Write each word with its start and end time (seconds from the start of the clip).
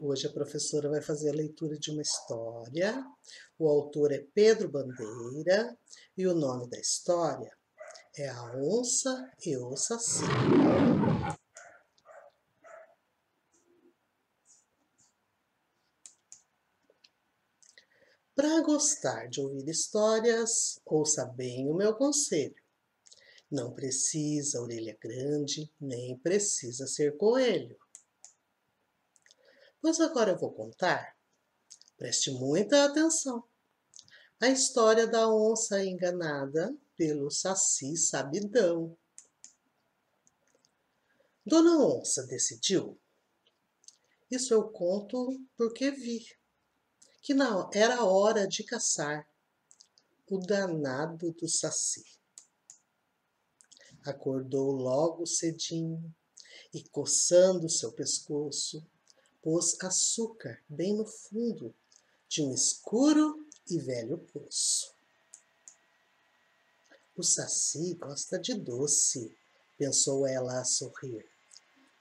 Hoje 0.00 0.26
a 0.26 0.32
professora 0.32 0.88
vai 0.88 1.00
fazer 1.00 1.30
a 1.30 1.32
leitura 1.32 1.78
de 1.78 1.92
uma 1.92 2.02
história. 2.02 3.04
O 3.56 3.68
autor 3.68 4.10
é 4.10 4.26
Pedro 4.34 4.68
Bandeira 4.68 5.78
e 6.18 6.26
o 6.26 6.34
nome 6.34 6.68
da 6.68 6.76
história 6.76 7.56
é 8.16 8.28
A 8.28 8.56
Onça 8.56 9.30
e 9.46 9.56
o 9.56 9.76
Saci. 9.76 10.24
Para 18.34 18.60
gostar 18.62 19.28
de 19.28 19.40
ouvir 19.40 19.68
histórias, 19.68 20.80
ouça 20.84 21.26
bem 21.26 21.70
o 21.70 21.74
meu 21.74 21.94
conselho. 21.94 22.56
Não 23.48 23.72
precisa 23.72 24.60
orelha 24.60 24.98
grande, 25.00 25.72
nem 25.80 26.18
precisa 26.18 26.88
ser 26.88 27.16
coelho. 27.16 27.78
Pois 29.80 29.98
agora 30.00 30.32
eu 30.32 30.38
vou 30.38 30.52
contar, 30.52 31.16
preste 31.96 32.30
muita 32.30 32.84
atenção, 32.84 33.42
a 34.38 34.48
história 34.48 35.06
da 35.06 35.28
onça 35.28 35.84
enganada 35.84 36.74
pelo 36.96 37.30
saci 37.30 37.96
sabidão. 37.96 38.96
Dona 41.44 41.78
Onça 41.78 42.26
decidiu. 42.26 43.00
Isso 44.30 44.54
eu 44.54 44.70
conto 44.70 45.28
porque 45.56 45.90
vi 45.90 46.24
que 47.22 47.34
não 47.34 47.68
era 47.72 48.04
hora 48.04 48.46
de 48.46 48.64
caçar 48.64 49.28
o 50.26 50.38
danado 50.38 51.32
do 51.32 51.48
saci. 51.48 52.04
Acordou 54.04 54.70
logo 54.72 55.26
cedinho 55.26 56.14
e 56.72 56.82
coçando 56.88 57.68
seu 57.68 57.92
pescoço, 57.92 58.86
pôs 59.42 59.76
açúcar 59.80 60.60
bem 60.68 60.94
no 60.94 61.06
fundo 61.06 61.74
de 62.28 62.42
um 62.42 62.54
escuro 62.54 63.46
e 63.68 63.78
velho 63.78 64.18
poço. 64.18 64.92
O 67.16 67.22
saci 67.22 67.94
gosta 67.94 68.38
de 68.38 68.54
doce, 68.54 69.36
pensou 69.76 70.26
ela 70.26 70.60
a 70.60 70.64
sorrir. 70.64 71.26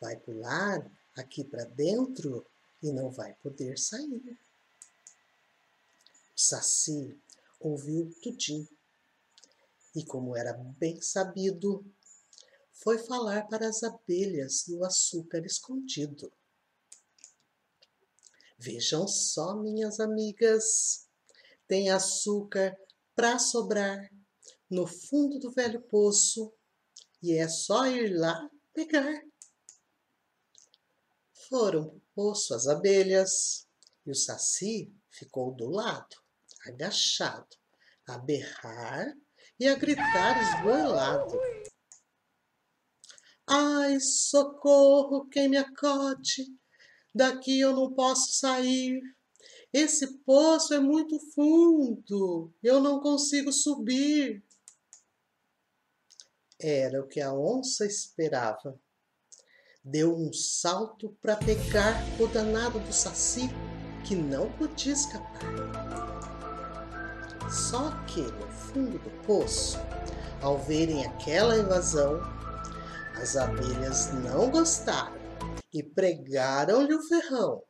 Vai 0.00 0.16
pular 0.16 0.90
aqui 1.16 1.44
para 1.44 1.64
dentro 1.64 2.44
e 2.82 2.92
não 2.92 3.10
vai 3.10 3.34
poder 3.34 3.78
sair. 3.78 4.38
O 6.36 6.40
saci 6.40 7.16
ouviu 7.60 8.12
tudinho 8.22 8.68
e, 9.94 10.04
como 10.04 10.36
era 10.36 10.52
bem 10.52 11.00
sabido, 11.00 11.84
foi 12.72 12.98
falar 12.98 13.46
para 13.46 13.68
as 13.68 13.82
abelhas 13.82 14.64
do 14.66 14.84
açúcar 14.84 15.46
escondido. 15.46 16.32
Vejam 18.58 19.06
só, 19.06 19.56
minhas 19.56 20.00
amigas, 20.00 21.08
tem 21.66 21.90
açúcar 21.90 22.76
para 23.14 23.38
sobrar 23.38 24.08
no 24.70 24.86
fundo 24.86 25.38
do 25.38 25.52
velho 25.52 25.80
poço 25.82 26.52
e 27.22 27.32
é 27.32 27.48
só 27.48 27.86
ir 27.86 28.16
lá 28.16 28.48
pegar. 28.72 29.22
Foram 31.48 31.88
para 31.88 31.96
o 31.96 32.02
poço 32.14 32.54
as 32.54 32.66
abelhas 32.66 33.66
e 34.06 34.10
o 34.10 34.14
saci 34.14 34.92
ficou 35.10 35.54
do 35.54 35.68
lado, 35.68 36.16
agachado, 36.66 37.56
a 38.06 38.18
berrar 38.18 39.06
e 39.58 39.66
a 39.66 39.74
gritar 39.74 40.40
esgoelado. 40.42 41.38
Ai, 43.46 44.00
socorro, 44.00 45.28
quem 45.28 45.48
me 45.48 45.56
acode! 45.56 46.46
Daqui 47.14 47.60
eu 47.60 47.72
não 47.72 47.92
posso 47.92 48.34
sair. 48.34 49.00
Esse 49.72 50.18
poço 50.18 50.74
é 50.74 50.80
muito 50.80 51.18
fundo, 51.32 52.52
eu 52.62 52.80
não 52.80 53.00
consigo 53.00 53.52
subir. 53.52 54.44
Era 56.60 57.00
o 57.00 57.06
que 57.06 57.20
a 57.20 57.32
onça 57.32 57.84
esperava. 57.84 58.80
Deu 59.84 60.16
um 60.16 60.32
salto 60.32 61.16
para 61.20 61.36
pegar 61.36 61.94
o 62.18 62.26
danado 62.26 62.80
do 62.80 62.92
saci, 62.92 63.50
que 64.04 64.16
não 64.16 64.50
podia 64.52 64.92
escapar. 64.92 65.42
Só 67.50 67.90
que 68.06 68.22
no 68.22 68.48
fundo 68.48 68.98
do 68.98 69.10
poço, 69.26 69.76
ao 70.40 70.58
verem 70.58 71.04
aquela 71.04 71.58
invasão, 71.58 72.20
as 73.20 73.36
abelhas 73.36 74.12
não 74.22 74.50
gostaram 74.50 75.23
e 75.72 75.82
pregaram-lhe 75.82 76.94
o 76.94 77.02
ferrão. 77.02 77.62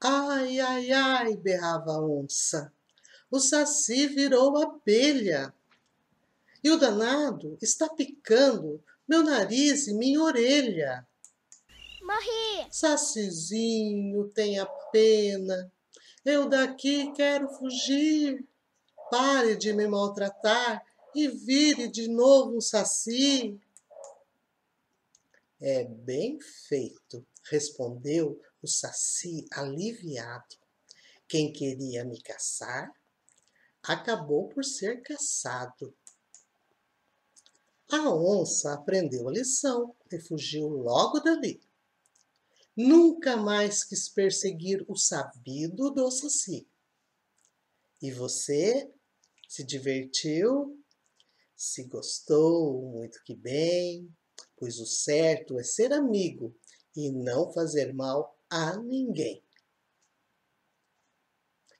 Ai, 0.00 0.60
ai, 0.60 0.92
ai, 0.92 1.36
berrava 1.36 1.92
a 1.92 2.00
onça. 2.00 2.72
O 3.30 3.38
saci 3.38 4.06
virou 4.08 4.56
abelha. 4.58 5.54
E 6.62 6.70
o 6.70 6.76
danado 6.76 7.56
está 7.62 7.88
picando 7.88 8.82
meu 9.08 9.22
nariz 9.22 9.86
e 9.86 9.94
minha 9.94 10.20
orelha. 10.22 11.06
Morri! 12.02 12.66
Sacizinho, 12.70 14.28
tenha 14.28 14.66
pena. 14.90 15.72
Eu 16.24 16.48
daqui 16.48 17.12
quero 17.12 17.48
fugir. 17.48 18.46
Pare 19.10 19.56
de 19.56 19.72
me 19.72 19.86
maltratar 19.86 20.84
e 21.14 21.28
vire 21.28 21.88
de 21.88 22.08
novo 22.08 22.56
um 22.56 22.60
saci. 22.60 23.60
É 25.66 25.82
bem 25.82 26.38
feito, 26.68 27.26
respondeu 27.50 28.38
o 28.60 28.68
saci 28.68 29.46
aliviado. 29.50 30.56
Quem 31.26 31.50
queria 31.54 32.04
me 32.04 32.20
caçar 32.20 32.92
acabou 33.82 34.46
por 34.50 34.62
ser 34.62 35.00
caçado. 35.00 35.96
A 37.90 38.14
onça 38.14 38.74
aprendeu 38.74 39.26
a 39.26 39.32
lição 39.32 39.96
e 40.12 40.20
fugiu 40.20 40.68
logo 40.68 41.18
dali. 41.20 41.62
Nunca 42.76 43.34
mais 43.34 43.84
quis 43.84 44.06
perseguir 44.06 44.84
o 44.86 44.98
sabido 44.98 45.90
do 45.90 46.10
saci. 46.10 46.68
E 48.02 48.12
você 48.12 48.92
se 49.48 49.64
divertiu? 49.64 50.78
Se 51.56 51.84
gostou, 51.84 52.82
muito 52.82 53.24
que 53.24 53.34
bem 53.34 54.14
pois 54.64 54.78
o 54.78 54.86
certo 54.86 55.60
é 55.60 55.62
ser 55.62 55.92
amigo 55.92 56.56
e 56.96 57.12
não 57.12 57.52
fazer 57.52 57.92
mal 57.92 58.34
a 58.48 58.74
ninguém. 58.78 59.44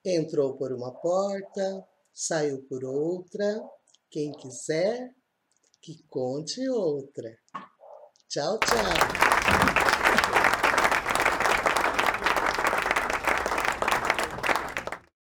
Entrou 0.05 0.55
por 0.59 0.71
uma 0.71 0.93
porta, 0.93 1.83
saiu 2.13 2.63
por 2.65 2.85
outra. 2.85 3.59
Quem 4.11 4.33
quiser, 4.33 5.15
que 5.81 6.03
conte 6.11 6.69
outra. 6.69 7.39
Tchau, 8.29 8.59
tchau. 8.59 9.74